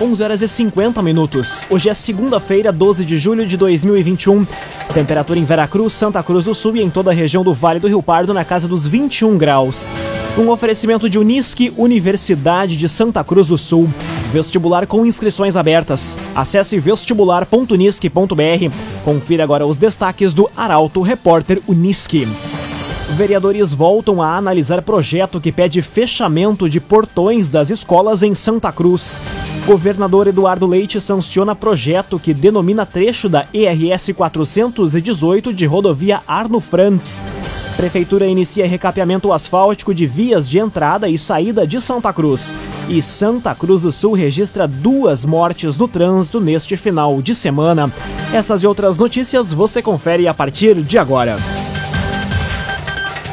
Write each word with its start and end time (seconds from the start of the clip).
11 0.00 0.22
horas 0.22 0.42
e 0.42 0.46
50 0.46 1.02
minutos. 1.02 1.66
Hoje 1.68 1.88
é 1.88 1.94
segunda-feira, 1.94 2.70
12 2.70 3.04
de 3.04 3.18
julho 3.18 3.44
de 3.44 3.56
2021. 3.56 4.46
Temperatura 4.94 5.40
em 5.40 5.44
Veracruz, 5.44 5.92
Santa 5.92 6.22
Cruz 6.22 6.44
do 6.44 6.54
Sul 6.54 6.76
e 6.76 6.82
em 6.82 6.88
toda 6.88 7.10
a 7.10 7.12
região 7.12 7.42
do 7.42 7.52
Vale 7.52 7.80
do 7.80 7.88
Rio 7.88 8.00
Pardo 8.00 8.32
na 8.32 8.44
casa 8.44 8.68
dos 8.68 8.86
21 8.86 9.36
graus. 9.36 9.90
Um 10.38 10.50
oferecimento 10.50 11.10
de 11.10 11.18
Unisque, 11.18 11.72
Universidade 11.76 12.76
de 12.76 12.88
Santa 12.88 13.24
Cruz 13.24 13.48
do 13.48 13.58
Sul. 13.58 13.90
Vestibular 14.30 14.86
com 14.86 15.04
inscrições 15.04 15.56
abertas. 15.56 16.16
Acesse 16.32 16.78
vestibular.unisque.br. 16.78 18.72
Confira 19.04 19.42
agora 19.42 19.66
os 19.66 19.76
destaques 19.76 20.32
do 20.32 20.48
Arauto 20.56 21.02
Repórter 21.02 21.60
Unisque. 21.66 22.28
Vereadores 23.16 23.72
voltam 23.72 24.22
a 24.22 24.36
analisar 24.36 24.82
projeto 24.82 25.40
que 25.40 25.50
pede 25.50 25.80
fechamento 25.80 26.68
de 26.68 26.78
portões 26.78 27.48
das 27.48 27.70
escolas 27.70 28.22
em 28.22 28.34
Santa 28.34 28.70
Cruz. 28.70 29.20
Governador 29.66 30.26
Eduardo 30.26 30.66
Leite 30.66 31.00
sanciona 31.00 31.54
projeto 31.54 32.18
que 32.18 32.34
denomina 32.34 32.86
trecho 32.86 33.28
da 33.28 33.46
ERS 33.52 34.10
418 34.14 35.52
de 35.52 35.66
rodovia 35.66 36.20
Arno 36.26 36.60
Frantz. 36.60 37.22
Prefeitura 37.76 38.26
inicia 38.26 38.66
recapeamento 38.66 39.32
asfáltico 39.32 39.94
de 39.94 40.06
vias 40.06 40.48
de 40.48 40.58
entrada 40.58 41.08
e 41.08 41.16
saída 41.16 41.66
de 41.66 41.80
Santa 41.80 42.12
Cruz. 42.12 42.54
E 42.88 43.00
Santa 43.00 43.54
Cruz 43.54 43.82
do 43.82 43.92
Sul 43.92 44.12
registra 44.12 44.68
duas 44.68 45.24
mortes 45.24 45.76
no 45.76 45.88
trânsito 45.88 46.40
neste 46.40 46.76
final 46.76 47.22
de 47.22 47.34
semana. 47.34 47.90
Essas 48.32 48.62
e 48.62 48.66
outras 48.66 48.96
notícias 48.96 49.52
você 49.52 49.80
confere 49.80 50.28
a 50.28 50.34
partir 50.34 50.82
de 50.82 50.98
agora. 50.98 51.36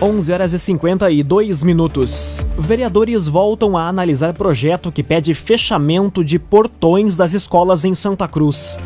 11 0.00 0.30
horas 0.30 0.52
e 0.52 0.58
52 0.58 1.62
minutos. 1.62 2.44
Vereadores 2.58 3.28
voltam 3.28 3.78
a 3.78 3.88
analisar 3.88 4.34
projeto 4.34 4.92
que 4.92 5.02
pede 5.02 5.32
fechamento 5.32 6.22
de 6.22 6.38
portões 6.38 7.16
das 7.16 7.32
escolas 7.32 7.82
em 7.86 7.94
Santa 7.94 8.28
Cruz. 8.28 8.78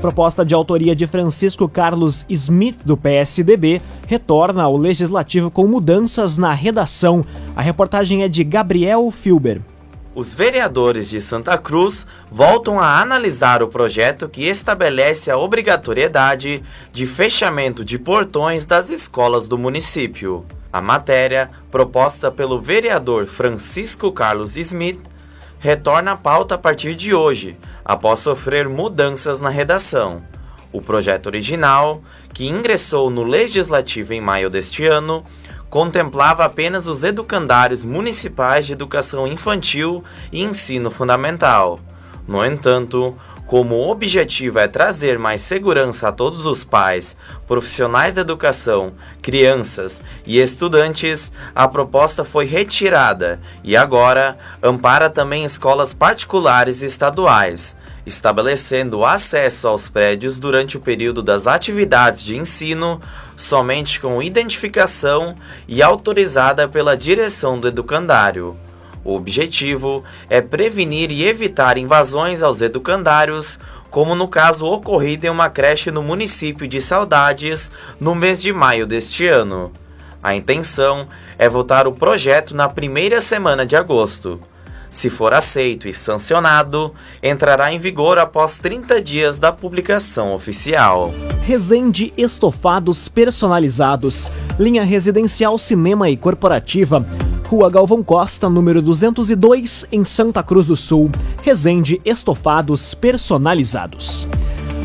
Proposta 0.00 0.44
de 0.44 0.54
autoria 0.54 0.94
de 0.94 1.08
Francisco 1.08 1.68
Carlos 1.68 2.24
Smith, 2.28 2.78
do 2.84 2.96
PSDB, 2.96 3.82
retorna 4.06 4.62
ao 4.62 4.76
Legislativo 4.76 5.50
com 5.50 5.66
mudanças 5.66 6.38
na 6.38 6.52
redação. 6.52 7.24
A 7.56 7.62
reportagem 7.62 8.22
é 8.22 8.28
de 8.28 8.44
Gabriel 8.44 9.10
Filber. 9.10 9.60
Os 10.14 10.32
vereadores 10.32 11.10
de 11.10 11.20
Santa 11.20 11.58
Cruz 11.58 12.06
voltam 12.30 12.78
a 12.78 13.00
analisar 13.00 13.64
o 13.64 13.68
projeto 13.68 14.28
que 14.28 14.46
estabelece 14.46 15.28
a 15.28 15.36
obrigatoriedade 15.36 16.62
de 16.92 17.04
fechamento 17.04 17.84
de 17.84 17.98
portões 17.98 18.64
das 18.64 18.90
escolas 18.90 19.48
do 19.48 19.58
município. 19.58 20.46
A 20.72 20.80
matéria, 20.80 21.50
proposta 21.68 22.30
pelo 22.30 22.60
vereador 22.60 23.26
Francisco 23.26 24.12
Carlos 24.12 24.56
Smith, 24.56 25.00
retorna 25.58 26.12
à 26.12 26.16
pauta 26.16 26.54
a 26.54 26.58
partir 26.58 26.94
de 26.94 27.12
hoje, 27.12 27.58
após 27.84 28.20
sofrer 28.20 28.68
mudanças 28.68 29.40
na 29.40 29.50
redação. 29.50 30.22
O 30.72 30.80
projeto 30.80 31.26
original, 31.26 32.02
que 32.32 32.46
ingressou 32.46 33.10
no 33.10 33.24
Legislativo 33.24 34.12
em 34.12 34.20
maio 34.20 34.48
deste 34.48 34.86
ano, 34.86 35.24
contemplava 35.74 36.44
apenas 36.44 36.86
os 36.86 37.02
educandários 37.02 37.84
municipais 37.84 38.64
de 38.64 38.72
educação 38.72 39.26
infantil 39.26 40.04
e 40.30 40.40
ensino 40.40 40.88
fundamental. 40.88 41.80
No 42.28 42.46
entanto, 42.46 43.18
como 43.44 43.74
o 43.74 43.90
objetivo 43.90 44.60
é 44.60 44.68
trazer 44.68 45.18
mais 45.18 45.40
segurança 45.40 46.06
a 46.06 46.12
todos 46.12 46.46
os 46.46 46.62
pais, 46.62 47.16
profissionais 47.44 48.14
da 48.14 48.20
educação, 48.20 48.92
crianças 49.20 50.00
e 50.24 50.38
estudantes, 50.38 51.32
a 51.52 51.66
proposta 51.66 52.24
foi 52.24 52.44
retirada 52.44 53.40
e 53.64 53.76
agora 53.76 54.38
ampara 54.62 55.10
também 55.10 55.44
escolas 55.44 55.92
particulares 55.92 56.82
e 56.82 56.86
estaduais, 56.86 57.76
estabelecendo 58.06 59.04
acesso 59.04 59.68
aos 59.68 59.88
prédios 59.88 60.38
durante 60.38 60.76
o 60.76 60.80
período 60.80 61.22
das 61.22 61.46
atividades 61.46 62.22
de 62.22 62.36
ensino 62.36 63.00
somente 63.36 64.00
com 64.00 64.22
identificação 64.22 65.36
e 65.66 65.82
autorizada 65.82 66.68
pela 66.68 66.96
direção 66.96 67.58
do 67.58 67.68
educandário. 67.68 68.56
O 69.04 69.14
objetivo 69.14 70.02
é 70.30 70.40
prevenir 70.40 71.10
e 71.10 71.26
evitar 71.26 71.76
invasões 71.76 72.42
aos 72.42 72.62
educandários, 72.62 73.58
como 73.90 74.14
no 74.14 74.26
caso 74.26 74.66
ocorrido 74.66 75.26
em 75.26 75.30
uma 75.30 75.50
creche 75.50 75.90
no 75.90 76.02
município 76.02 76.66
de 76.66 76.80
Saudades 76.80 77.70
no 78.00 78.14
mês 78.14 78.40
de 78.40 78.52
maio 78.52 78.86
deste 78.86 79.26
ano. 79.26 79.70
A 80.22 80.34
intenção 80.34 81.06
é 81.38 81.50
votar 81.50 81.86
o 81.86 81.92
projeto 81.92 82.56
na 82.56 82.66
primeira 82.66 83.20
semana 83.20 83.66
de 83.66 83.76
agosto. 83.76 84.40
Se 84.94 85.10
for 85.10 85.34
aceito 85.34 85.88
e 85.88 85.92
sancionado, 85.92 86.94
entrará 87.20 87.72
em 87.72 87.80
vigor 87.80 88.16
após 88.16 88.60
30 88.60 89.02
dias 89.02 89.40
da 89.40 89.50
publicação 89.50 90.32
oficial. 90.32 91.12
Resende 91.42 92.14
Estofados 92.16 93.08
Personalizados, 93.08 94.30
linha 94.56 94.84
residencial, 94.84 95.58
cinema 95.58 96.08
e 96.08 96.16
corporativa. 96.16 97.04
Rua 97.48 97.68
Galvão 97.68 98.04
Costa, 98.04 98.48
número 98.48 98.80
202, 98.80 99.84
em 99.90 100.04
Santa 100.04 100.44
Cruz 100.44 100.66
do 100.66 100.76
Sul. 100.76 101.10
Resende 101.42 102.00
Estofados 102.04 102.94
Personalizados. 102.94 104.28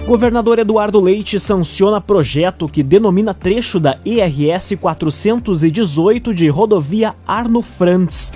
Governador 0.08 0.58
Eduardo 0.58 1.00
Leite 1.00 1.40
sanciona 1.40 2.02
projeto 2.02 2.68
que 2.68 2.82
denomina 2.82 3.32
trecho 3.32 3.80
da 3.80 4.00
ERS 4.04 4.74
418 4.82 6.34
de 6.34 6.48
rodovia 6.48 7.14
Arno 7.28 7.62
Frantz. 7.62 8.34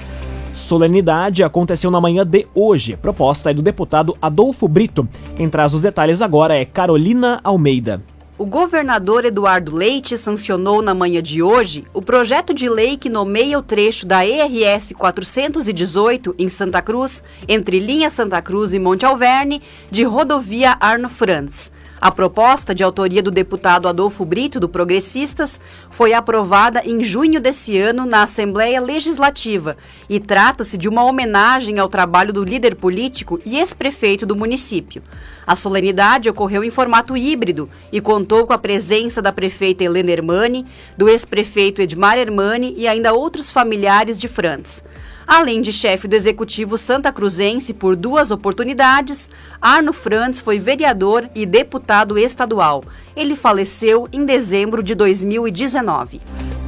Solenidade 0.53 1.43
aconteceu 1.43 1.89
na 1.89 1.99
manhã 1.99 2.23
de 2.25 2.47
hoje. 2.53 2.95
Proposta 2.95 3.49
é 3.49 3.53
do 3.55 3.63
deputado 3.63 4.15
Adolfo 4.21 4.67
Brito. 4.67 5.07
Quem 5.35 5.49
traz 5.49 5.73
os 5.73 5.81
detalhes 5.81 6.21
agora 6.21 6.55
é 6.55 6.63
Carolina 6.63 7.41
Almeida. 7.43 8.03
O 8.37 8.45
governador 8.45 9.25
Eduardo 9.25 9.75
Leite 9.75 10.17
sancionou 10.17 10.81
na 10.81 10.93
manhã 10.93 11.23
de 11.23 11.41
hoje 11.41 11.85
o 11.93 12.01
projeto 12.01 12.53
de 12.53 12.69
lei 12.69 12.97
que 12.97 13.09
nomeia 13.09 13.57
o 13.57 13.63
trecho 13.63 14.05
da 14.05 14.25
ERS 14.25 14.93
418 14.97 16.35
em 16.37 16.49
Santa 16.49 16.81
Cruz, 16.81 17.23
entre 17.47 17.79
Linha 17.79 18.11
Santa 18.11 18.41
Cruz 18.41 18.73
e 18.73 18.79
Monte 18.79 19.05
Alverne, 19.05 19.61
de 19.89 20.03
rodovia 20.03 20.77
Arno 20.79 21.09
Franz. 21.09 21.71
A 22.03 22.11
proposta, 22.11 22.75
de 22.75 22.83
autoria 22.83 23.23
do 23.23 23.31
deputado 23.31 23.87
Adolfo 23.87 24.25
Brito, 24.25 24.59
do 24.59 24.67
Progressistas, 24.67 25.57
foi 25.89 26.13
aprovada 26.13 26.81
em 26.83 27.01
junho 27.01 27.39
desse 27.39 27.77
ano 27.77 28.05
na 28.05 28.23
Assembleia 28.23 28.81
Legislativa 28.81 29.77
e 30.09 30.19
trata-se 30.19 30.77
de 30.77 30.89
uma 30.89 31.05
homenagem 31.05 31.79
ao 31.79 31.87
trabalho 31.87 32.33
do 32.33 32.43
líder 32.43 32.75
político 32.75 33.39
e 33.45 33.57
ex-prefeito 33.57 34.25
do 34.25 34.35
município. 34.35 35.01
A 35.47 35.55
solenidade 35.55 36.29
ocorreu 36.29 36.61
em 36.61 36.69
formato 36.69 37.15
híbrido 37.15 37.69
e 37.89 38.01
contou 38.01 38.45
com 38.45 38.51
a 38.51 38.57
presença 38.57 39.21
da 39.21 39.31
prefeita 39.31 39.85
Helena 39.85 40.11
Hermani, 40.11 40.65
do 40.97 41.07
ex-prefeito 41.07 41.81
Edmar 41.81 42.17
Hermani 42.17 42.73
e 42.75 42.85
ainda 42.85 43.13
outros 43.13 43.49
familiares 43.49 44.19
de 44.19 44.27
Frantz. 44.27 44.83
Além 45.27 45.61
de 45.61 45.71
chefe 45.71 46.07
do 46.07 46.15
Executivo 46.15 46.77
Santa 46.77 47.11
Cruzense 47.11 47.73
por 47.73 47.95
duas 47.95 48.31
oportunidades, 48.31 49.29
Arno 49.61 49.93
Frantz 49.93 50.39
foi 50.39 50.59
vereador 50.59 51.29
e 51.33 51.45
deputado 51.45 52.17
estadual. 52.17 52.83
Ele 53.15 53.35
faleceu 53.35 54.07
em 54.11 54.25
dezembro 54.25 54.83
de 54.83 54.95
2019. 54.95 56.21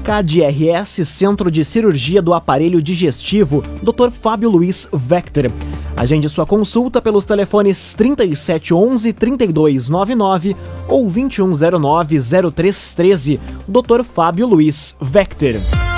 KDRS 0.06 1.04
Centro 1.04 1.50
de 1.50 1.66
Cirurgia 1.66 2.22
do 2.22 2.31
Aparelho 2.34 2.80
Digestivo, 2.80 3.63
Dr. 3.81 4.12
Fábio 4.12 4.52
Luiz 4.52 4.88
Vector. 4.94 5.51
Agende 5.98 6.30
sua 6.30 6.46
consulta 6.46 7.01
pelos 7.01 7.25
telefones 7.25 7.96
3711 7.96 9.13
3299 9.13 10.56
ou 10.88 11.10
2109 11.10 12.19
0313. 12.54 13.40
Dr. 13.68 14.04
Fábio 14.04 14.46
Luiz 14.46 14.96
Vector. 15.01 15.94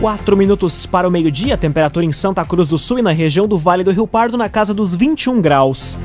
4 0.00 0.36
minutos 0.36 0.84
para 0.84 1.08
o 1.08 1.10
meio-dia, 1.10 1.56
temperatura 1.56 2.04
em 2.04 2.12
Santa 2.12 2.44
Cruz 2.44 2.68
do 2.68 2.78
Sul 2.78 2.98
e 2.98 3.02
na 3.02 3.12
região 3.12 3.48
do 3.48 3.56
Vale 3.56 3.82
do 3.82 3.90
Rio 3.90 4.06
Pardo 4.06 4.36
na 4.36 4.46
casa 4.46 4.74
dos 4.74 4.94
21 4.94 5.40
graus. 5.40 5.98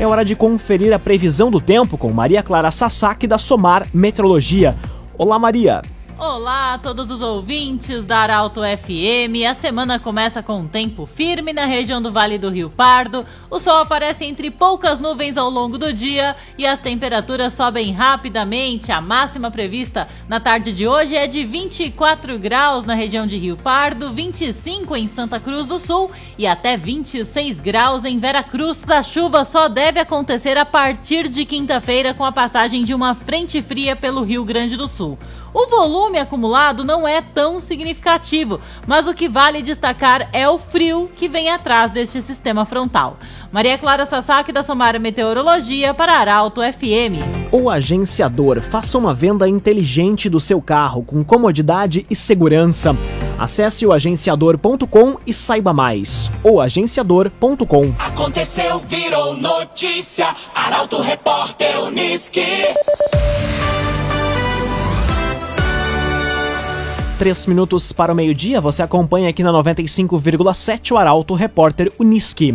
É 0.00 0.06
hora 0.06 0.24
de 0.24 0.34
conferir 0.34 0.92
a 0.94 0.98
previsão 0.98 1.50
do 1.50 1.60
tempo 1.60 1.98
com 1.98 2.10
Maria 2.10 2.42
Clara 2.42 2.70
Sasaki 2.70 3.26
da 3.26 3.36
Somar 3.36 3.86
Meteorologia. 3.92 4.74
Olá, 5.18 5.38
Maria. 5.38 5.82
Olá 6.18 6.72
a 6.72 6.78
todos 6.78 7.10
os 7.10 7.20
ouvintes 7.20 8.02
da 8.02 8.20
Arauto 8.20 8.62
FM. 8.62 9.44
A 9.46 9.54
semana 9.54 9.98
começa 9.98 10.42
com 10.42 10.60
um 10.60 10.66
tempo 10.66 11.04
firme 11.04 11.52
na 11.52 11.66
região 11.66 12.00
do 12.00 12.10
Vale 12.10 12.38
do 12.38 12.48
Rio 12.48 12.70
Pardo. 12.70 13.22
O 13.50 13.60
sol 13.60 13.76
aparece 13.76 14.24
entre 14.24 14.50
poucas 14.50 14.98
nuvens 14.98 15.36
ao 15.36 15.50
longo 15.50 15.76
do 15.76 15.92
dia 15.92 16.34
e 16.56 16.66
as 16.66 16.80
temperaturas 16.80 17.52
sobem 17.52 17.92
rapidamente. 17.92 18.90
A 18.90 18.98
máxima 18.98 19.50
prevista 19.50 20.08
na 20.26 20.40
tarde 20.40 20.72
de 20.72 20.88
hoje 20.88 21.14
é 21.14 21.26
de 21.26 21.44
24 21.44 22.38
graus 22.38 22.86
na 22.86 22.94
região 22.94 23.26
de 23.26 23.36
Rio 23.36 23.58
Pardo, 23.58 24.08
25 24.08 24.96
em 24.96 25.08
Santa 25.08 25.38
Cruz 25.38 25.66
do 25.66 25.78
Sul 25.78 26.10
e 26.38 26.46
até 26.46 26.78
26 26.78 27.60
graus 27.60 28.06
em 28.06 28.18
Vera 28.18 28.42
Cruz. 28.42 28.82
A 28.88 29.02
chuva 29.02 29.44
só 29.44 29.68
deve 29.68 30.00
acontecer 30.00 30.56
a 30.56 30.64
partir 30.64 31.28
de 31.28 31.44
quinta-feira 31.44 32.14
com 32.14 32.24
a 32.24 32.32
passagem 32.32 32.86
de 32.86 32.94
uma 32.94 33.14
frente 33.14 33.60
fria 33.60 33.94
pelo 33.94 34.22
Rio 34.22 34.46
Grande 34.46 34.78
do 34.78 34.88
Sul. 34.88 35.18
O 35.52 35.66
volume 35.68 36.18
acumulado 36.18 36.84
não 36.84 37.06
é 37.06 37.20
tão 37.20 37.60
significativo, 37.60 38.60
mas 38.86 39.06
o 39.06 39.14
que 39.14 39.28
vale 39.28 39.62
destacar 39.62 40.28
é 40.32 40.48
o 40.48 40.58
frio 40.58 41.10
que 41.16 41.28
vem 41.28 41.50
atrás 41.50 41.90
deste 41.90 42.20
sistema 42.20 42.64
frontal. 42.66 43.16
Maria 43.50 43.78
Clara 43.78 44.04
Sasaki 44.04 44.52
da 44.52 44.62
Somara 44.62 44.98
Meteorologia 44.98 45.94
para 45.94 46.18
Arauto 46.18 46.60
FM. 46.60 47.24
O 47.50 47.70
agenciador 47.70 48.60
faça 48.60 48.98
uma 48.98 49.14
venda 49.14 49.48
inteligente 49.48 50.28
do 50.28 50.40
seu 50.40 50.60
carro 50.60 51.02
com 51.02 51.24
comodidade 51.24 52.04
e 52.10 52.14
segurança. 52.14 52.94
Acesse 53.38 53.86
o 53.86 53.92
agenciador.com 53.92 55.18
e 55.26 55.32
saiba 55.32 55.72
mais. 55.72 56.30
O 56.42 56.60
agenciador.com. 56.60 57.94
Aconteceu, 57.98 58.80
virou 58.80 59.36
notícia. 59.36 60.34
Arauto 60.54 61.00
Repórter 61.00 61.82
Uniski. 61.82 62.44
Três 67.18 67.46
minutos 67.46 67.92
para 67.92 68.12
o 68.12 68.14
meio-dia, 68.14 68.60
você 68.60 68.82
acompanha 68.82 69.30
aqui 69.30 69.42
na 69.42 69.50
95,7 69.50 70.92
o 70.92 70.98
Arauto 70.98 71.32
Repórter 71.32 71.90
Uniski. 71.98 72.54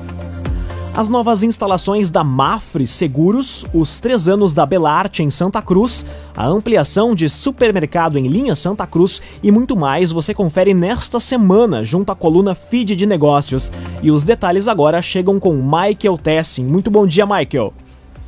As 0.94 1.08
novas 1.08 1.44
instalações 1.44 2.10
da 2.10 2.24
Mafre 2.24 2.86
Seguros, 2.86 3.66
os 3.74 4.00
três 4.00 4.28
anos 4.28 4.54
da 4.54 4.66
Belarte 4.66 5.24
em 5.24 5.30
Santa 5.30 5.62
Cruz, 5.62 6.06
a 6.36 6.46
ampliação 6.46 7.16
de 7.16 7.30
supermercado 7.30 8.18
em 8.18 8.28
linha 8.28 8.56
Santa 8.56 8.86
Cruz 8.86 9.22
e 9.42 9.52
muito 9.52 9.78
mais 9.78 10.12
você 10.12 10.34
confere 10.34 10.74
nesta 10.74 11.20
semana 11.20 11.86
junto 11.86 12.12
à 12.12 12.16
coluna 12.16 12.56
Feed 12.56 12.96
de 12.96 13.06
Negócios. 13.06 13.72
E 14.02 14.12
os 14.12 14.24
detalhes 14.24 14.68
agora 14.68 15.02
chegam 15.02 15.40
com 15.40 15.54
Michael 15.54 16.18
Tessin. 16.18 16.66
Muito 16.66 16.92
bom 16.92 17.08
dia, 17.08 17.26
Michael. 17.26 17.74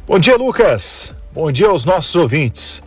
Bom 0.07 0.19
dia, 0.19 0.37
Lucas. 0.37 1.13
Bom 1.33 1.51
dia 1.51 1.67
aos 1.67 1.83
nossos 1.83 2.15
ouvintes. 2.15 2.81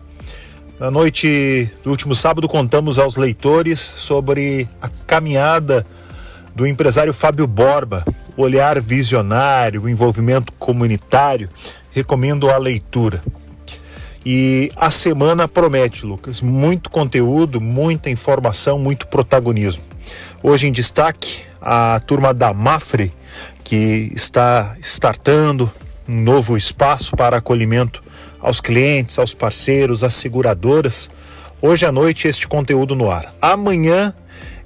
Na 0.79 0.91
noite 0.91 1.71
do 1.83 1.91
último 1.91 2.15
sábado, 2.15 2.49
contamos 2.49 2.99
aos 2.99 3.17
leitores 3.17 3.81
sobre 3.81 4.69
a 4.81 4.89
caminhada 5.07 5.85
do 6.55 6.67
empresário 6.67 7.13
Fábio 7.13 7.47
Borba, 7.47 8.05
olhar 8.37 8.81
visionário, 8.81 9.89
envolvimento 9.89 10.53
comunitário. 10.55 11.49
Recomendo 11.91 12.51
a 12.51 12.57
leitura. 12.57 13.23
E 14.27 14.73
a 14.75 14.91
semana 14.91 15.47
promete, 15.47 16.07
Lucas, 16.07 16.41
muito 16.41 16.89
conteúdo, 16.89 17.61
muita 17.61 18.09
informação, 18.09 18.79
muito 18.79 19.07
protagonismo. 19.07 19.85
Hoje 20.43 20.67
em 20.67 20.73
destaque, 20.73 21.43
a 21.61 22.01
turma 22.07 22.33
da 22.33 22.53
Mafre, 22.53 23.13
que 23.63 24.11
está 24.15 24.77
startando 24.81 25.71
um 26.09 26.23
novo 26.23 26.57
espaço 26.57 27.15
para 27.17 27.37
acolhimento 27.37 28.03
aos 28.41 28.61
clientes, 28.61 29.19
aos 29.19 29.35
parceiros, 29.35 30.03
às 30.03 30.15
seguradoras. 30.15 31.11
Hoje 31.61 31.87
à 31.87 31.93
noite, 31.93 32.29
este 32.29 32.47
conteúdo 32.47 32.95
no 32.95 33.11
ar. 33.11 33.35
Amanhã, 33.41 34.15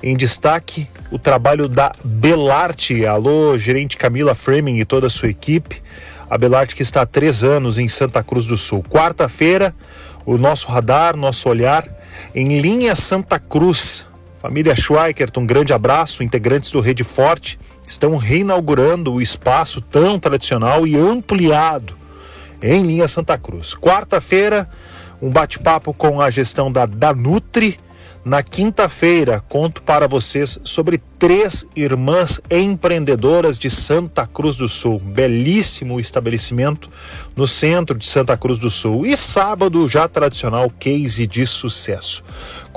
em 0.02 0.16
destaque, 0.16 0.88
o 1.10 1.18
trabalho 1.18 1.68
da 1.68 1.92
Belarte. 2.04 3.04
Alô, 3.06 3.56
gerente 3.58 3.96
Camila 3.96 4.34
Framing 4.34 4.78
e 4.78 4.84
toda 4.84 5.06
a 5.06 5.10
sua 5.10 5.28
equipe. 5.28 5.82
A 6.30 6.36
Belarte 6.36 6.76
que 6.76 6.82
está 6.82 7.02
há 7.02 7.06
três 7.06 7.42
anos 7.42 7.78
em 7.78 7.88
Santa 7.88 8.22
Cruz 8.22 8.46
do 8.46 8.56
Sul. 8.56 8.84
Quarta-feira, 8.88 9.74
o 10.24 10.36
nosso 10.36 10.68
radar, 10.68 11.16
nosso 11.16 11.48
olhar 11.48 11.86
em 12.34 12.60
linha 12.60 12.94
Santa 12.94 13.38
Cruz. 13.38 14.06
Família 14.38 14.76
Schweikert, 14.76 15.32
um 15.36 15.46
grande 15.46 15.72
abraço. 15.72 16.22
Integrantes 16.22 16.70
do 16.70 16.80
Rede 16.80 17.02
Forte 17.02 17.58
estão 17.86 18.16
reinaugurando 18.16 19.14
o 19.14 19.22
espaço 19.22 19.80
tão 19.80 20.18
tradicional 20.18 20.86
e 20.86 20.96
ampliado 20.96 21.96
em 22.62 22.82
linha 22.82 23.08
Santa 23.08 23.38
Cruz. 23.38 23.74
Quarta-feira, 23.74 24.68
um 25.20 25.30
bate-papo 25.30 25.92
com 25.92 26.20
a 26.20 26.30
gestão 26.30 26.70
da 26.70 26.86
Danutri 26.86 27.78
na 28.28 28.42
quinta-feira, 28.42 29.42
conto 29.48 29.82
para 29.82 30.06
vocês 30.06 30.60
sobre 30.62 31.00
três 31.18 31.66
irmãs 31.74 32.40
empreendedoras 32.50 33.58
de 33.58 33.70
Santa 33.70 34.26
Cruz 34.26 34.56
do 34.56 34.68
Sul. 34.68 35.00
Belíssimo 35.00 35.98
estabelecimento 35.98 36.90
no 37.34 37.48
centro 37.48 37.96
de 37.96 38.06
Santa 38.06 38.36
Cruz 38.36 38.58
do 38.58 38.68
Sul. 38.68 39.06
E 39.06 39.16
sábado, 39.16 39.88
já 39.88 40.06
tradicional 40.06 40.70
case 40.78 41.26
de 41.26 41.46
sucesso. 41.46 42.22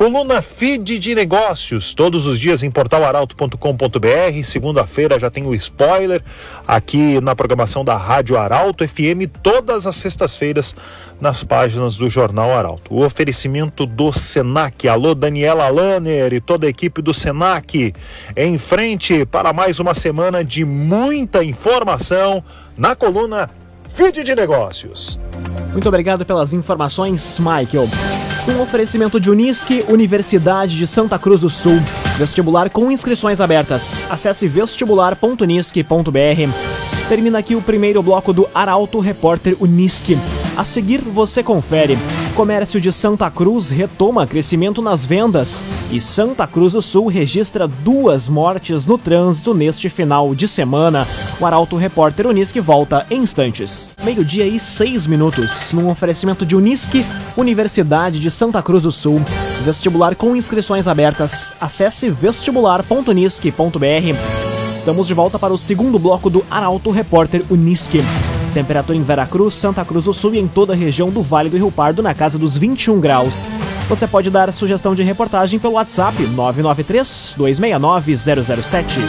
Coluna 0.01 0.41
Feed 0.41 0.97
de 0.97 1.13
Negócios, 1.13 1.93
todos 1.93 2.25
os 2.25 2.39
dias 2.39 2.63
em 2.63 2.71
portalaralto.com.br. 2.71 4.43
Segunda-feira 4.43 5.19
já 5.19 5.29
tem 5.29 5.45
o 5.45 5.53
spoiler 5.53 6.23
aqui 6.67 7.21
na 7.21 7.35
programação 7.35 7.85
da 7.85 7.95
Rádio 7.95 8.35
Arauto 8.35 8.83
FM, 8.87 9.29
todas 9.43 9.85
as 9.85 9.95
sextas-feiras 9.97 10.75
nas 11.21 11.43
páginas 11.43 11.97
do 11.97 12.09
Jornal 12.09 12.51
Arauto. 12.51 12.91
O 12.91 13.05
oferecimento 13.05 13.85
do 13.85 14.11
Senac. 14.11 14.87
Alô, 14.87 15.13
Daniela 15.13 15.69
Lanner 15.69 16.33
e 16.33 16.41
toda 16.41 16.65
a 16.65 16.69
equipe 16.71 16.99
do 16.99 17.13
Senac. 17.13 17.93
Em 18.35 18.57
frente 18.57 19.23
para 19.27 19.53
mais 19.53 19.79
uma 19.79 19.93
semana 19.93 20.43
de 20.43 20.65
muita 20.65 21.43
informação 21.43 22.43
na 22.75 22.95
coluna 22.95 23.51
Feed 23.87 24.23
de 24.23 24.33
Negócios. 24.33 25.19
Muito 25.71 25.87
obrigado 25.87 26.25
pelas 26.25 26.55
informações, 26.55 27.37
Michael. 27.37 27.87
Um 28.47 28.59
oferecimento 28.59 29.19
de 29.19 29.29
Unisque, 29.29 29.85
Universidade 29.87 30.75
de 30.75 30.87
Santa 30.87 31.19
Cruz 31.19 31.41
do 31.41 31.49
Sul. 31.49 31.79
Vestibular 32.17 32.71
com 32.71 32.91
inscrições 32.91 33.39
abertas. 33.39 34.07
Acesse 34.09 34.47
vestibular.unisque.br. 34.47 37.07
Termina 37.07 37.37
aqui 37.37 37.55
o 37.55 37.61
primeiro 37.61 38.01
bloco 38.01 38.33
do 38.33 38.49
Arauto 38.53 38.99
Repórter 38.99 39.55
Unisque. 39.59 40.17
A 40.57 40.63
seguir, 40.63 41.01
você 41.01 41.43
confere. 41.43 41.97
Comércio 42.31 42.79
de 42.79 42.91
Santa 42.91 43.29
Cruz 43.29 43.71
retoma 43.71 44.25
crescimento 44.25 44.81
nas 44.81 45.05
vendas 45.05 45.65
e 45.91 45.99
Santa 45.99 46.47
Cruz 46.47 46.73
do 46.73 46.81
Sul 46.81 47.07
registra 47.07 47.67
duas 47.67 48.29
mortes 48.29 48.85
no 48.85 48.97
trânsito 48.97 49.53
neste 49.53 49.89
final 49.89 50.33
de 50.33 50.47
semana. 50.47 51.07
O 51.39 51.45
Arauto 51.45 51.75
Repórter 51.75 52.27
Unisque 52.27 52.59
volta 52.59 53.05
em 53.09 53.21
instantes. 53.21 53.95
Meio-dia 54.03 54.47
e 54.47 54.59
seis 54.59 55.05
minutos, 55.05 55.73
num 55.73 55.89
oferecimento 55.89 56.45
de 56.45 56.55
Unisque, 56.55 57.05
Universidade 57.35 58.19
de 58.19 58.31
Santa 58.31 58.61
Cruz 58.61 58.83
do 58.83 58.91
Sul. 58.91 59.21
Vestibular 59.63 60.15
com 60.15 60.35
inscrições 60.35 60.87
abertas. 60.87 61.53
Acesse 61.59 62.09
vestibular.unisque.br. 62.09 64.65
Estamos 64.65 65.07
de 65.07 65.13
volta 65.13 65.37
para 65.37 65.53
o 65.53 65.57
segundo 65.57 65.99
bloco 65.99 66.29
do 66.29 66.45
Arauto 66.49 66.91
Repórter 66.91 67.43
Unisque. 67.49 68.01
Temperatura 68.51 68.97
em 68.97 69.03
Veracruz, 69.03 69.53
Santa 69.53 69.83
Cruz 69.85 70.05
do 70.05 70.13
Sul 70.13 70.35
e 70.35 70.39
em 70.39 70.47
toda 70.47 70.73
a 70.73 70.75
região 70.75 71.09
do 71.09 71.21
Vale 71.21 71.49
do 71.49 71.57
Rio 71.57 71.71
Pardo 71.71 72.03
na 72.03 72.13
casa 72.13 72.37
dos 72.37 72.57
21 72.57 72.99
graus. 72.99 73.47
Você 73.87 74.05
pode 74.07 74.29
dar 74.29 74.51
sugestão 74.53 74.93
de 74.93 75.03
reportagem 75.03 75.59
pelo 75.59 75.73
WhatsApp 75.73 76.21
993 76.21 77.35
269 77.37 78.15
007. 78.17 78.99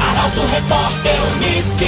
Arauto 0.00 0.40
Repórter 0.52 1.14
Uniski. 1.36 1.86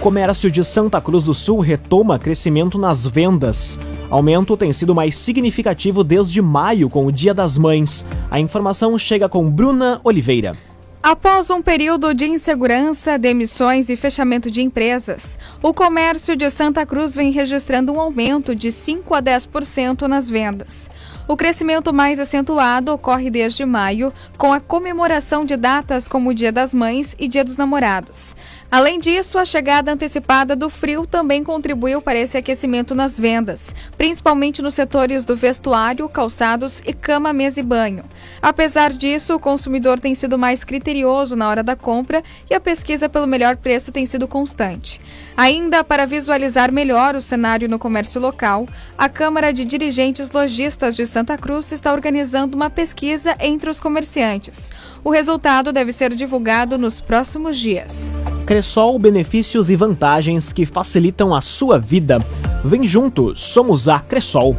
Comércio 0.00 0.50
de 0.50 0.64
Santa 0.64 1.00
Cruz 1.00 1.22
do 1.22 1.32
Sul 1.32 1.60
retoma 1.60 2.18
crescimento 2.18 2.76
nas 2.76 3.06
vendas. 3.06 3.78
Aumento 4.10 4.56
tem 4.56 4.72
sido 4.72 4.94
mais 4.94 5.16
significativo 5.16 6.02
desde 6.02 6.42
maio, 6.42 6.90
com 6.90 7.06
o 7.06 7.12
Dia 7.12 7.32
das 7.32 7.56
Mães. 7.56 8.04
A 8.28 8.40
informação 8.40 8.98
chega 8.98 9.28
com 9.28 9.48
Bruna 9.48 10.00
Oliveira. 10.02 10.56
Após 11.02 11.50
um 11.50 11.60
período 11.60 12.14
de 12.14 12.26
insegurança, 12.26 13.18
demissões 13.18 13.88
e 13.88 13.96
fechamento 13.96 14.48
de 14.48 14.62
empresas, 14.62 15.36
o 15.60 15.74
comércio 15.74 16.36
de 16.36 16.48
Santa 16.48 16.86
Cruz 16.86 17.12
vem 17.12 17.32
registrando 17.32 17.92
um 17.92 18.00
aumento 18.00 18.54
de 18.54 18.70
5 18.70 19.12
a 19.12 19.20
10% 19.20 20.02
nas 20.02 20.30
vendas. 20.30 20.88
O 21.26 21.36
crescimento 21.36 21.92
mais 21.92 22.20
acentuado 22.20 22.92
ocorre 22.92 23.30
desde 23.30 23.64
maio, 23.64 24.12
com 24.38 24.52
a 24.52 24.60
comemoração 24.60 25.44
de 25.44 25.56
datas 25.56 26.06
como 26.06 26.30
o 26.30 26.34
Dia 26.34 26.52
das 26.52 26.72
Mães 26.72 27.16
e 27.18 27.26
Dia 27.26 27.42
dos 27.42 27.56
Namorados. 27.56 28.36
Além 28.72 28.98
disso, 28.98 29.36
a 29.36 29.44
chegada 29.44 29.92
antecipada 29.92 30.56
do 30.56 30.70
frio 30.70 31.06
também 31.06 31.44
contribuiu 31.44 32.00
para 32.00 32.18
esse 32.18 32.38
aquecimento 32.38 32.94
nas 32.94 33.18
vendas, 33.18 33.74
principalmente 33.98 34.62
nos 34.62 34.72
setores 34.72 35.26
do 35.26 35.36
vestuário, 35.36 36.08
calçados 36.08 36.80
e 36.86 36.94
cama, 36.94 37.34
mesa 37.34 37.60
e 37.60 37.62
banho. 37.62 38.02
Apesar 38.40 38.90
disso, 38.90 39.34
o 39.34 39.38
consumidor 39.38 40.00
tem 40.00 40.14
sido 40.14 40.38
mais 40.38 40.64
criterioso 40.64 41.36
na 41.36 41.50
hora 41.50 41.62
da 41.62 41.76
compra 41.76 42.24
e 42.50 42.54
a 42.54 42.60
pesquisa 42.60 43.10
pelo 43.10 43.26
melhor 43.26 43.58
preço 43.58 43.92
tem 43.92 44.06
sido 44.06 44.26
constante. 44.26 44.98
Ainda 45.36 45.84
para 45.84 46.06
visualizar 46.06 46.72
melhor 46.72 47.14
o 47.14 47.20
cenário 47.20 47.68
no 47.68 47.78
comércio 47.78 48.18
local, 48.18 48.66
a 48.96 49.06
Câmara 49.06 49.52
de 49.52 49.66
Dirigentes 49.66 50.30
Logistas 50.30 50.96
de 50.96 51.06
Santa 51.06 51.36
Cruz 51.36 51.72
está 51.72 51.92
organizando 51.92 52.56
uma 52.56 52.70
pesquisa 52.70 53.36
entre 53.38 53.68
os 53.68 53.78
comerciantes. 53.78 54.72
O 55.04 55.10
resultado 55.10 55.74
deve 55.74 55.92
ser 55.92 56.14
divulgado 56.14 56.78
nos 56.78 57.02
próximos 57.02 57.58
dias. 57.58 58.10
Cressol, 58.46 58.98
benefícios 58.98 59.70
e 59.70 59.76
vantagens 59.76 60.52
que 60.52 60.66
facilitam 60.66 61.32
a 61.32 61.40
sua 61.40 61.78
vida. 61.78 62.18
Vem 62.64 62.84
junto, 62.84 63.36
somos 63.36 63.88
a 63.88 64.00
Cressol. 64.00 64.56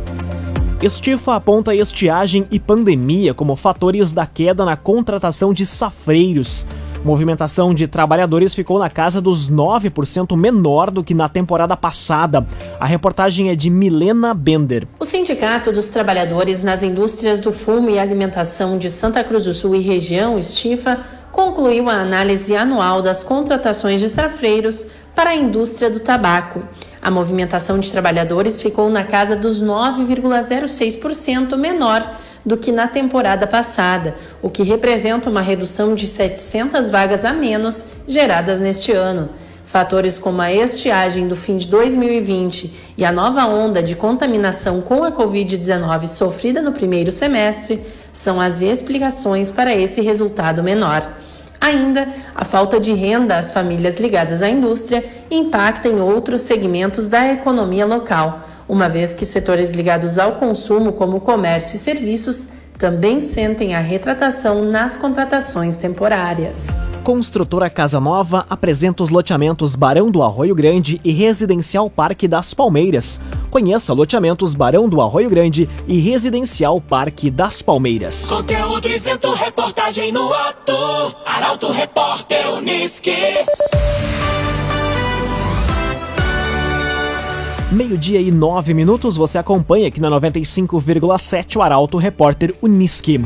Estifa 0.82 1.36
aponta 1.36 1.76
estiagem 1.76 2.48
e 2.50 2.60
pandemia 2.60 3.34
como 3.34 3.56
fatores 3.58 4.14
da 4.14 4.26
queda 4.26 4.64
na 4.64 4.78
contratação 4.78 5.54
de 5.54 5.66
safreiros. 5.66 6.66
Movimentação 7.04 7.74
de 7.74 7.86
trabalhadores 7.86 8.56
ficou 8.56 8.80
na 8.80 8.90
casa 8.90 9.20
dos 9.20 9.50
9% 9.50 10.38
menor 10.38 10.90
do 10.90 11.04
que 11.04 11.14
na 11.14 11.28
temporada 11.28 11.76
passada. 11.76 12.46
A 12.80 12.86
reportagem 12.86 13.50
é 13.50 13.56
de 13.56 13.70
Milena 13.70 14.34
Bender. 14.34 14.88
O 14.98 15.04
Sindicato 15.04 15.74
dos 15.74 15.90
Trabalhadores 15.90 16.64
nas 16.64 16.84
Indústrias 16.84 17.42
do 17.42 17.52
Fumo 17.52 17.90
e 17.90 18.00
Alimentação 18.00 18.78
de 18.78 18.90
Santa 18.90 19.22
Cruz 19.26 19.44
do 19.44 19.54
Sul 19.54 19.76
e 19.76 19.82
região, 19.82 20.40
Estifa, 20.40 21.02
concluiu 21.34 21.90
a 21.90 21.96
análise 21.96 22.56
anual 22.56 23.02
das 23.02 23.24
contratações 23.24 24.00
de 24.00 24.08
safreiros 24.08 24.88
para 25.16 25.32
a 25.32 25.36
indústria 25.36 25.90
do 25.90 26.00
tabaco. 26.00 26.62
A 27.02 27.10
movimentação 27.10 27.80
de 27.80 27.92
trabalhadores 27.92 28.62
ficou 28.62 28.88
na 28.90 29.04
casa 29.04 29.36
dos 29.36 29.62
9,06% 29.62 31.58
menor 31.58 32.18
do 32.46 32.56
que 32.56 32.72
na 32.72 32.88
temporada 32.88 33.48
passada, 33.48 34.16
o 34.42 34.50
que 34.50 34.62
representa 34.64 35.30
uma 35.30 35.42
redução 35.42 35.96
de 35.96 36.08
700 36.08 36.92
vagas 36.92 37.26
a 37.26 37.34
menos 37.34 37.88
geradas 38.08 38.60
neste 38.60 38.92
ano. 38.92 39.30
Fatores 39.74 40.20
como 40.20 40.40
a 40.40 40.54
estiagem 40.54 41.28
do 41.28 41.36
fim 41.36 41.58
de 41.58 41.68
2020 41.68 42.94
e 42.96 43.04
a 43.04 43.12
nova 43.12 43.48
onda 43.48 43.82
de 43.82 43.96
contaminação 43.96 44.82
com 44.82 45.04
a 45.04 45.12
Covid-19 45.12 46.06
sofrida 46.06 46.62
no 46.62 46.74
primeiro 46.74 47.12
semestre 47.12 47.82
são 48.14 48.40
as 48.40 48.62
explicações 48.62 49.50
para 49.50 49.76
esse 49.76 50.00
resultado 50.00 50.62
menor. 50.62 51.18
Ainda, 51.60 52.08
a 52.36 52.46
falta 52.46 52.80
de 52.80 52.94
renda 52.94 53.36
às 53.36 53.52
famílias 53.52 53.96
ligadas 53.96 54.44
à 54.44 54.48
indústria 54.48 55.04
impacta 55.32 55.88
em 55.88 56.00
outros 56.00 56.44
segmentos 56.44 57.08
da 57.08 57.34
economia 57.34 57.88
local, 57.88 58.48
uma 58.70 58.88
vez 58.88 59.16
que 59.16 59.26
setores 59.26 59.72
ligados 59.72 60.20
ao 60.20 60.34
consumo, 60.34 60.94
como 60.94 61.20
comércio 61.20 61.78
e 61.78 61.80
serviços, 61.80 62.50
também 62.78 63.20
sentem 63.20 63.76
a 63.76 63.80
retratação 63.80 64.64
nas 64.64 64.96
contratações 64.96 65.78
temporárias. 65.78 66.82
Construtora 67.04 67.70
Casa 67.70 68.00
Nova 68.00 68.46
apresenta 68.50 69.04
os 69.04 69.10
loteamentos 69.10 69.76
Barão 69.76 70.10
do 70.10 70.24
Arroio 70.24 70.56
Grande 70.56 71.00
e 71.04 71.12
Residencial 71.12 71.90
Parque 71.90 72.28
das 72.28 72.54
Palmeiras. 72.54 73.20
Conheça 73.50 73.94
loteamentos 73.94 74.56
Barão 74.56 74.88
do 74.88 75.02
Arroio 75.02 75.30
Grande 75.30 75.70
e 75.88 76.00
Residencial 76.00 76.80
Parque 76.80 77.30
das 77.30 77.62
Palmeiras. 77.62 78.30
Conteúdo 78.30 78.88
isento, 78.88 79.34
reportagem 79.34 80.12
no 80.12 80.34
ato. 80.34 80.74
Arauto 81.26 81.72
Repórter 81.72 82.54
Uniski. 82.58 83.12
Meio-dia 87.74 88.22
e 88.22 88.30
nove 88.30 88.72
minutos, 88.72 89.18
você 89.18 89.40
acompanha 89.40 89.88
aqui 89.88 90.00
na 90.00 90.08
95,7 90.08 91.58
o 91.58 91.62
Arauto 91.64 91.98
Repórter 91.98 92.54
Uniski. 92.62 93.20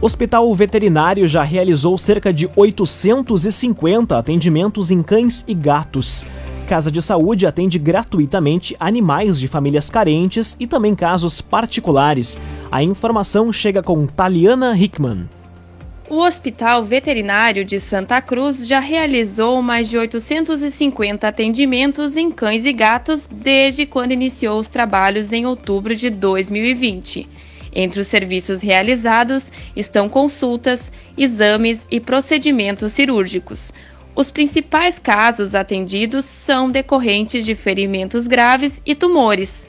Hospital 0.00 0.54
Veterinário 0.54 1.26
já 1.26 1.42
realizou 1.42 1.98
cerca 1.98 2.32
de 2.32 2.48
850 2.54 4.16
atendimentos 4.16 4.92
em 4.92 5.02
cães 5.02 5.44
e 5.48 5.54
gatos. 5.54 6.24
Casa 6.68 6.88
de 6.88 7.02
Saúde 7.02 7.48
atende 7.48 7.80
gratuitamente 7.80 8.76
animais 8.78 9.40
de 9.40 9.48
famílias 9.48 9.90
carentes 9.90 10.56
e 10.60 10.66
também 10.68 10.94
casos 10.94 11.40
particulares. 11.40 12.40
A 12.70 12.80
informação 12.84 13.52
chega 13.52 13.82
com 13.82 14.06
Taliana 14.06 14.78
Hickman. 14.78 15.26
O 16.10 16.20
Hospital 16.20 16.86
Veterinário 16.86 17.66
de 17.66 17.78
Santa 17.78 18.18
Cruz 18.22 18.66
já 18.66 18.80
realizou 18.80 19.60
mais 19.60 19.90
de 19.90 19.98
850 19.98 21.28
atendimentos 21.28 22.16
em 22.16 22.30
cães 22.30 22.64
e 22.64 22.72
gatos 22.72 23.28
desde 23.30 23.84
quando 23.84 24.12
iniciou 24.12 24.58
os 24.58 24.68
trabalhos 24.68 25.34
em 25.34 25.44
outubro 25.44 25.94
de 25.94 26.08
2020. 26.08 27.28
Entre 27.74 28.00
os 28.00 28.06
serviços 28.06 28.62
realizados 28.62 29.52
estão 29.76 30.08
consultas, 30.08 30.90
exames 31.14 31.86
e 31.90 32.00
procedimentos 32.00 32.92
cirúrgicos. 32.92 33.70
Os 34.16 34.30
principais 34.30 34.98
casos 34.98 35.54
atendidos 35.54 36.24
são 36.24 36.70
decorrentes 36.70 37.44
de 37.44 37.54
ferimentos 37.54 38.26
graves 38.26 38.80
e 38.86 38.94
tumores. 38.94 39.68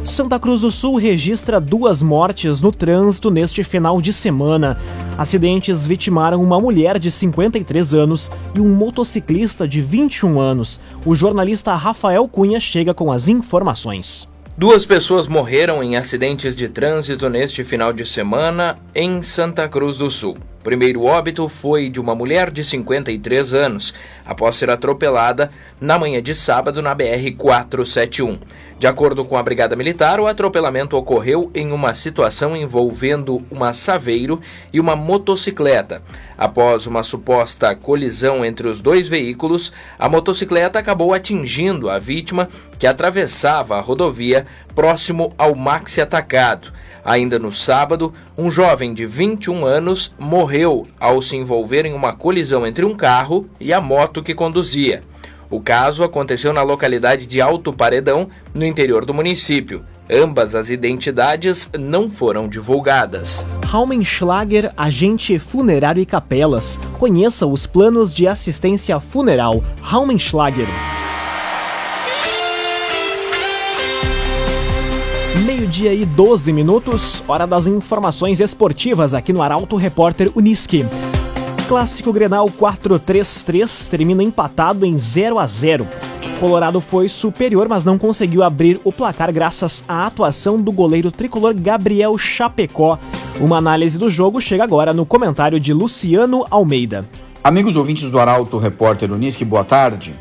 Santa 0.04 0.38
Cruz 0.38 0.60
do 0.60 0.70
Sul 0.70 0.96
registra 0.96 1.58
duas 1.58 2.02
mortes 2.02 2.60
no 2.60 2.70
trânsito 2.70 3.30
neste 3.30 3.64
final 3.64 4.02
de 4.02 4.12
semana. 4.12 4.78
Acidentes 5.16 5.86
vitimaram 5.86 6.42
uma 6.42 6.60
mulher 6.60 6.98
de 6.98 7.10
53 7.10 7.94
anos 7.94 8.30
e 8.54 8.60
um 8.60 8.68
motociclista 8.68 9.66
de 9.66 9.80
21 9.80 10.38
anos. 10.38 10.78
O 11.06 11.16
jornalista 11.16 11.74
Rafael 11.74 12.28
Cunha 12.28 12.60
chega 12.60 12.92
com 12.92 13.10
as 13.10 13.28
informações. 13.28 14.28
Duas 14.58 14.84
pessoas 14.84 15.26
morreram 15.26 15.82
em 15.82 15.96
acidentes 15.96 16.54
de 16.54 16.68
trânsito 16.68 17.30
neste 17.30 17.64
final 17.64 17.90
de 17.90 18.04
semana 18.04 18.78
em 18.94 19.22
Santa 19.22 19.66
Cruz 19.68 19.96
do 19.96 20.10
Sul. 20.10 20.36
O 20.64 20.72
primeiro 20.74 21.04
óbito 21.04 21.46
foi 21.46 21.90
de 21.90 22.00
uma 22.00 22.14
mulher 22.14 22.50
de 22.50 22.64
53 22.64 23.52
anos, 23.52 23.92
após 24.24 24.56
ser 24.56 24.70
atropelada 24.70 25.50
na 25.78 25.98
manhã 25.98 26.22
de 26.22 26.34
sábado 26.34 26.80
na 26.80 26.96
BR-471. 26.96 28.38
De 28.78 28.86
acordo 28.86 29.26
com 29.26 29.36
a 29.36 29.42
Brigada 29.42 29.76
Militar, 29.76 30.18
o 30.18 30.26
atropelamento 30.26 30.96
ocorreu 30.96 31.50
em 31.54 31.70
uma 31.70 31.92
situação 31.92 32.56
envolvendo 32.56 33.44
uma 33.50 33.74
saveiro 33.74 34.40
e 34.72 34.80
uma 34.80 34.96
motocicleta. 34.96 36.00
Após 36.36 36.86
uma 36.86 37.02
suposta 37.02 37.74
colisão 37.76 38.44
entre 38.44 38.66
os 38.66 38.80
dois 38.80 39.08
veículos, 39.08 39.72
a 39.98 40.08
motocicleta 40.08 40.78
acabou 40.78 41.14
atingindo 41.14 41.88
a 41.88 41.98
vítima 41.98 42.48
que 42.78 42.86
atravessava 42.86 43.76
a 43.76 43.80
rodovia 43.80 44.44
próximo 44.74 45.32
ao 45.38 45.54
Maxi 45.54 46.00
Atacado. 46.00 46.72
Ainda 47.04 47.38
no 47.38 47.52
sábado, 47.52 48.12
um 48.36 48.50
jovem 48.50 48.94
de 48.94 49.06
21 49.06 49.64
anos 49.64 50.12
morreu 50.18 50.86
ao 50.98 51.22
se 51.22 51.36
envolver 51.36 51.86
em 51.86 51.92
uma 51.92 52.12
colisão 52.12 52.66
entre 52.66 52.84
um 52.84 52.94
carro 52.94 53.48
e 53.60 53.72
a 53.72 53.80
moto 53.80 54.22
que 54.22 54.34
conduzia. 54.34 55.02
O 55.50 55.60
caso 55.60 56.02
aconteceu 56.02 56.52
na 56.52 56.62
localidade 56.62 57.26
de 57.26 57.40
Alto 57.40 57.72
Paredão, 57.72 58.28
no 58.52 58.64
interior 58.64 59.04
do 59.04 59.14
município. 59.14 59.84
Ambas 60.10 60.54
as 60.54 60.68
identidades 60.68 61.70
não 61.78 62.10
foram 62.10 62.46
divulgadas. 62.46 63.46
Raumenschlager, 63.64 64.70
agente 64.76 65.38
funerário 65.38 66.02
e 66.02 66.04
capelas. 66.04 66.78
Conheça 66.98 67.46
os 67.46 67.66
planos 67.66 68.12
de 68.12 68.28
assistência 68.28 69.00
funeral. 69.00 69.64
Raumenschlager. 69.80 70.66
Meio-dia 75.46 75.94
e 75.94 76.04
12 76.04 76.52
minutos, 76.52 77.24
hora 77.26 77.46
das 77.46 77.66
informações 77.66 78.40
esportivas 78.40 79.14
aqui 79.14 79.32
no 79.32 79.42
Arauto 79.42 79.76
Repórter 79.76 80.30
Uniski. 80.34 80.84
Clássico 81.66 82.12
Grenal 82.12 82.46
4-3-3 82.46 83.88
termina 83.88 84.22
empatado 84.22 84.84
em 84.84 84.98
0 84.98 85.38
a 85.38 85.46
0. 85.46 85.88
Colorado 86.38 86.78
foi 86.78 87.08
superior, 87.08 87.68
mas 87.70 87.84
não 87.84 87.96
conseguiu 87.96 88.42
abrir 88.42 88.78
o 88.84 88.92
placar 88.92 89.32
graças 89.32 89.82
à 89.88 90.06
atuação 90.06 90.60
do 90.60 90.70
goleiro 90.70 91.10
tricolor 91.10 91.54
Gabriel 91.54 92.18
Chapecó. 92.18 92.98
Uma 93.40 93.56
análise 93.56 93.98
do 93.98 94.10
jogo 94.10 94.42
chega 94.42 94.62
agora 94.62 94.92
no 94.92 95.06
comentário 95.06 95.58
de 95.58 95.72
Luciano 95.72 96.44
Almeida. 96.50 97.06
Amigos 97.42 97.76
ouvintes 97.76 98.10
do 98.10 98.20
Arauto 98.20 98.58
Repórter 98.58 99.10
Uniski, 99.10 99.44
boa 99.44 99.64
tarde. 99.64 100.14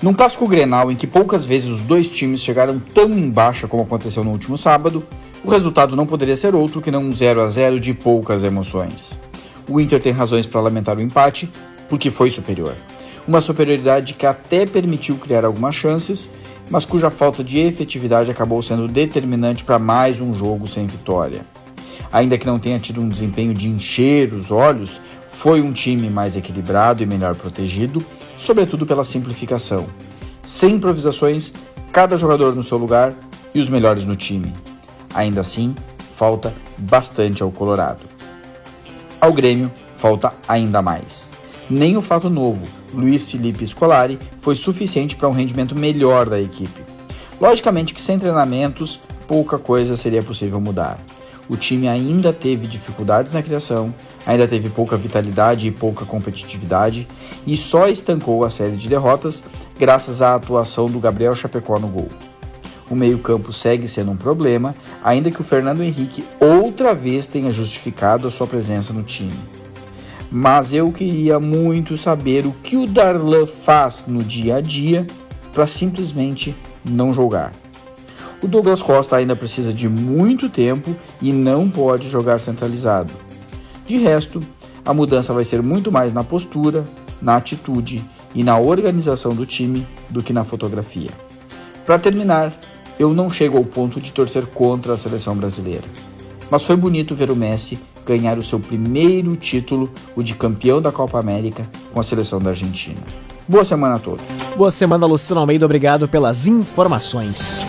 Num 0.00 0.14
clássico 0.14 0.48
Grenal 0.48 0.90
em 0.90 0.96
que 0.96 1.06
poucas 1.06 1.44
vezes 1.44 1.68
os 1.68 1.82
dois 1.82 2.08
times 2.08 2.42
chegaram 2.42 2.78
tão 2.78 3.10
em 3.10 3.30
baixa 3.30 3.68
como 3.68 3.82
aconteceu 3.82 4.24
no 4.24 4.30
último 4.30 4.56
sábado, 4.56 5.04
o 5.44 5.50
resultado 5.50 5.94
não 5.94 6.06
poderia 6.06 6.36
ser 6.36 6.54
outro 6.54 6.80
que 6.80 6.90
não 6.90 7.02
um 7.02 7.12
0 7.12 7.42
a 7.42 7.48
0 7.48 7.78
de 7.78 7.92
poucas 7.92 8.42
emoções. 8.42 9.10
O 9.68 9.80
Inter 9.80 10.00
tem 10.00 10.12
razões 10.12 10.46
para 10.46 10.60
lamentar 10.60 10.96
o 10.96 11.00
empate, 11.00 11.50
porque 11.88 12.10
foi 12.10 12.30
superior. 12.30 12.74
Uma 13.26 13.40
superioridade 13.40 14.14
que 14.14 14.24
até 14.24 14.64
permitiu 14.64 15.16
criar 15.16 15.44
algumas 15.44 15.74
chances, 15.74 16.30
mas 16.70 16.84
cuja 16.84 17.10
falta 17.10 17.42
de 17.42 17.58
efetividade 17.58 18.30
acabou 18.30 18.62
sendo 18.62 18.86
determinante 18.86 19.64
para 19.64 19.78
mais 19.78 20.20
um 20.20 20.32
jogo 20.32 20.68
sem 20.68 20.86
vitória. 20.86 21.44
Ainda 22.12 22.38
que 22.38 22.46
não 22.46 22.58
tenha 22.58 22.78
tido 22.78 23.00
um 23.00 23.08
desempenho 23.08 23.52
de 23.52 23.68
encher 23.68 24.32
os 24.32 24.50
olhos, 24.50 25.00
foi 25.30 25.60
um 25.60 25.72
time 25.72 26.08
mais 26.08 26.36
equilibrado 26.36 27.02
e 27.02 27.06
melhor 27.06 27.34
protegido, 27.34 28.04
sobretudo 28.38 28.86
pela 28.86 29.04
simplificação. 29.04 29.86
Sem 30.42 30.76
improvisações, 30.76 31.52
cada 31.92 32.16
jogador 32.16 32.54
no 32.54 32.62
seu 32.62 32.78
lugar 32.78 33.12
e 33.52 33.60
os 33.60 33.68
melhores 33.68 34.06
no 34.06 34.14
time. 34.14 34.52
Ainda 35.12 35.40
assim, 35.40 35.74
falta 36.14 36.54
bastante 36.78 37.42
ao 37.42 37.50
Colorado. 37.50 38.15
Ao 39.26 39.32
Grêmio, 39.32 39.72
falta 39.96 40.32
ainda 40.46 40.80
mais. 40.80 41.28
Nem 41.68 41.96
o 41.96 42.00
fato 42.00 42.30
novo, 42.30 42.64
Luiz 42.94 43.24
Felipe 43.24 43.66
Scolari, 43.66 44.20
foi 44.40 44.54
suficiente 44.54 45.16
para 45.16 45.28
um 45.28 45.32
rendimento 45.32 45.76
melhor 45.76 46.30
da 46.30 46.40
equipe. 46.40 46.80
Logicamente 47.40 47.92
que 47.92 48.00
sem 48.00 48.20
treinamentos, 48.20 49.00
pouca 49.26 49.58
coisa 49.58 49.96
seria 49.96 50.22
possível 50.22 50.60
mudar. 50.60 51.00
O 51.48 51.56
time 51.56 51.88
ainda 51.88 52.32
teve 52.32 52.68
dificuldades 52.68 53.32
na 53.32 53.42
criação, 53.42 53.92
ainda 54.24 54.46
teve 54.46 54.68
pouca 54.68 54.96
vitalidade 54.96 55.66
e 55.66 55.72
pouca 55.72 56.04
competitividade 56.04 57.08
e 57.44 57.56
só 57.56 57.88
estancou 57.88 58.44
a 58.44 58.50
série 58.50 58.76
de 58.76 58.88
derrotas 58.88 59.42
graças 59.76 60.22
à 60.22 60.36
atuação 60.36 60.88
do 60.88 61.00
Gabriel 61.00 61.34
Chapecó 61.34 61.80
no 61.80 61.88
gol. 61.88 62.08
O 62.88 62.94
meio-campo 62.94 63.52
segue 63.52 63.88
sendo 63.88 64.12
um 64.12 64.16
problema, 64.16 64.74
ainda 65.02 65.30
que 65.30 65.40
o 65.40 65.44
Fernando 65.44 65.82
Henrique 65.82 66.24
outra 66.38 66.94
vez 66.94 67.26
tenha 67.26 67.50
justificado 67.50 68.28
a 68.28 68.30
sua 68.30 68.46
presença 68.46 68.92
no 68.92 69.02
time. 69.02 69.38
Mas 70.30 70.72
eu 70.72 70.90
queria 70.92 71.40
muito 71.40 71.96
saber 71.96 72.46
o 72.46 72.52
que 72.62 72.76
o 72.76 72.86
Darlan 72.86 73.46
faz 73.46 74.04
no 74.06 74.22
dia 74.22 74.56
a 74.56 74.60
dia 74.60 75.06
para 75.52 75.66
simplesmente 75.66 76.54
não 76.84 77.12
jogar. 77.12 77.52
O 78.42 78.46
Douglas 78.46 78.82
Costa 78.82 79.16
ainda 79.16 79.34
precisa 79.34 79.72
de 79.72 79.88
muito 79.88 80.48
tempo 80.48 80.94
e 81.20 81.32
não 81.32 81.68
pode 81.68 82.08
jogar 82.08 82.38
centralizado. 82.38 83.12
De 83.86 83.96
resto, 83.96 84.40
a 84.84 84.92
mudança 84.92 85.32
vai 85.32 85.44
ser 85.44 85.62
muito 85.62 85.90
mais 85.90 86.12
na 86.12 86.22
postura, 86.22 86.84
na 87.20 87.36
atitude 87.36 88.04
e 88.34 88.44
na 88.44 88.58
organização 88.58 89.34
do 89.34 89.46
time 89.46 89.86
do 90.10 90.22
que 90.22 90.32
na 90.32 90.44
fotografia. 90.44 91.10
Para 91.86 91.98
terminar, 91.98 92.52
eu 92.98 93.12
não 93.12 93.30
chego 93.30 93.58
ao 93.58 93.64
ponto 93.64 94.00
de 94.00 94.12
torcer 94.12 94.46
contra 94.46 94.94
a 94.94 94.96
seleção 94.96 95.36
brasileira. 95.36 95.84
Mas 96.50 96.62
foi 96.62 96.76
bonito 96.76 97.14
ver 97.14 97.30
o 97.30 97.36
Messi 97.36 97.78
ganhar 98.06 98.38
o 98.38 98.42
seu 98.42 98.60
primeiro 98.60 99.36
título, 99.36 99.90
o 100.14 100.22
de 100.22 100.34
campeão 100.34 100.80
da 100.80 100.92
Copa 100.92 101.18
América, 101.18 101.68
com 101.92 101.98
a 101.98 102.02
seleção 102.02 102.38
da 102.38 102.50
Argentina. 102.50 103.00
Boa 103.48 103.64
semana 103.64 103.96
a 103.96 103.98
todos. 103.98 104.24
Boa 104.56 104.70
semana, 104.70 105.06
Luciano 105.06 105.40
Almeida. 105.40 105.66
Obrigado 105.66 106.08
pelas 106.08 106.46
informações. 106.46 107.66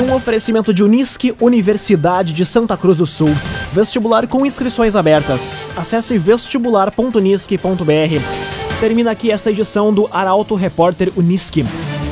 Um 0.00 0.14
oferecimento 0.14 0.72
de 0.72 0.82
Unisque, 0.82 1.34
Universidade 1.40 2.32
de 2.32 2.46
Santa 2.46 2.76
Cruz 2.76 2.98
do 2.98 3.06
Sul. 3.06 3.30
Vestibular 3.72 4.26
com 4.26 4.46
inscrições 4.46 4.96
abertas. 4.96 5.70
Acesse 5.76 6.16
vestibular.unisque.br. 6.16 8.80
Termina 8.80 9.10
aqui 9.10 9.30
esta 9.30 9.50
edição 9.50 9.92
do 9.92 10.08
Arauto 10.10 10.54
Repórter 10.54 11.12
Unisque. 11.16 11.66